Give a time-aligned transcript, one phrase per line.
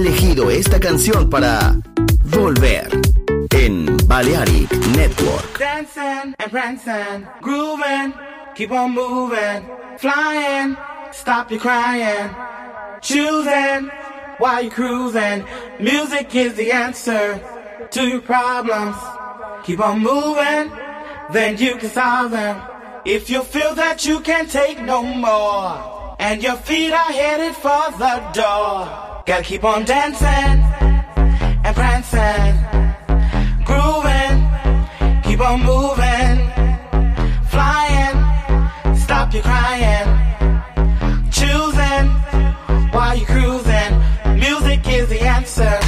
[0.00, 1.74] Elegido esta canción para
[2.24, 2.88] volver
[3.50, 5.58] en Balearic Network.
[5.58, 8.14] Dancing and prancing, grooving,
[8.54, 9.62] keep on moving,
[9.98, 10.74] flying,
[11.12, 12.30] stop your crying,
[13.02, 13.90] choosing
[14.38, 15.44] while you're cruising.
[15.78, 17.38] Music is the answer
[17.90, 18.96] to your problems.
[19.64, 20.72] Keep on moving,
[21.30, 22.56] then you can solve them.
[23.04, 27.90] If you feel that you can't take no more and your feet are headed for
[27.98, 29.09] the door.
[29.26, 30.28] Gotta keep on dancing
[31.64, 32.56] and prancing,
[33.64, 36.50] grooving, keep on moving,
[37.48, 40.08] flying, stop your crying,
[41.30, 42.08] choosing
[42.92, 44.38] while you're cruising.
[44.38, 45.79] Music is the answer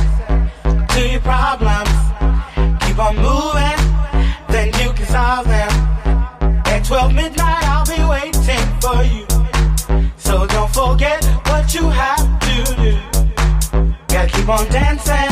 [14.53, 15.32] keep on dancing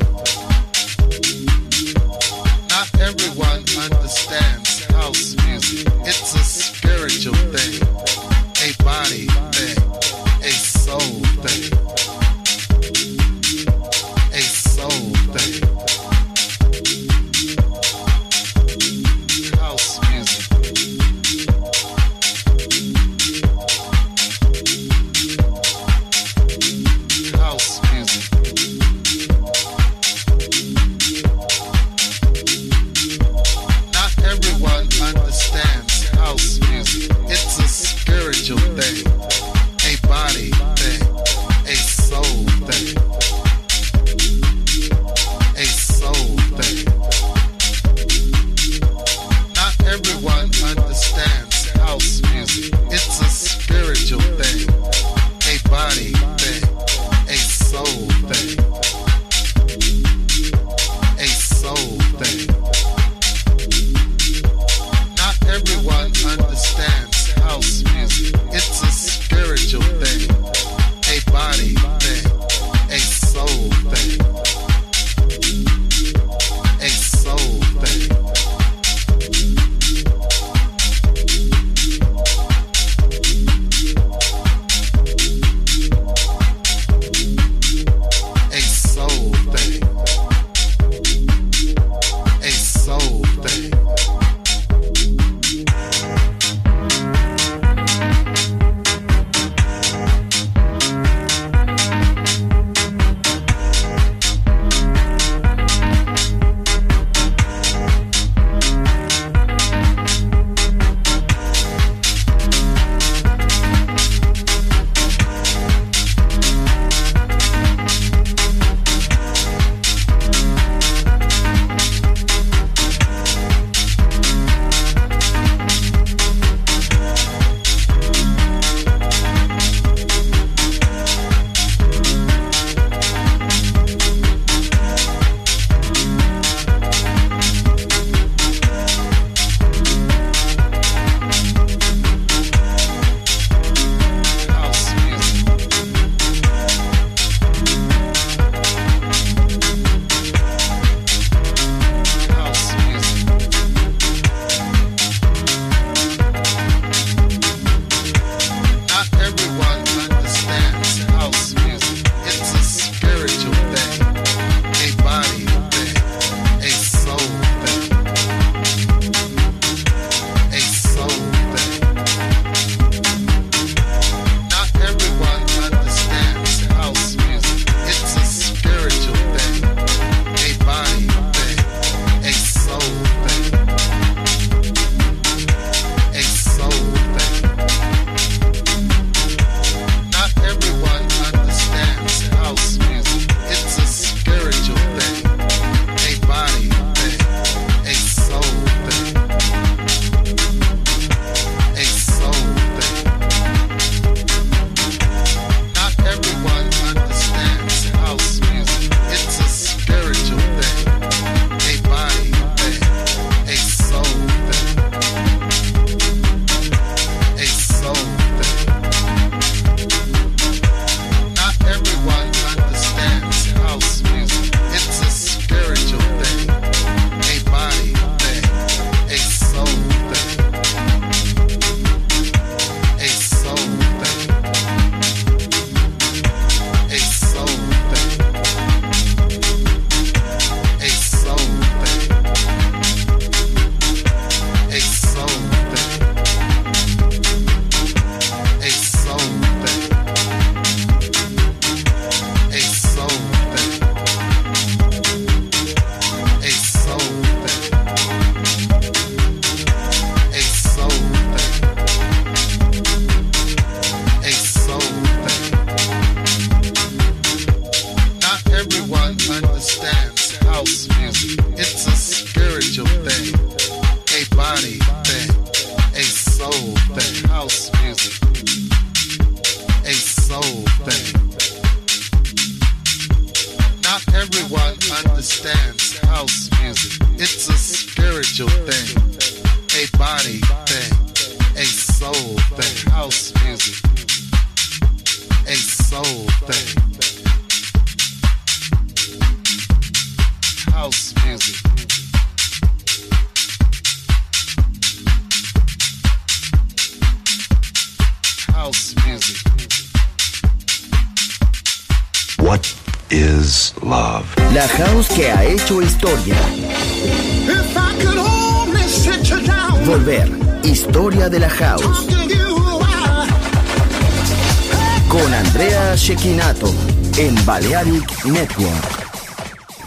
[327.83, 329.00] Network.